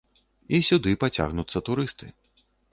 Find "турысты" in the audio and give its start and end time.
1.71-2.13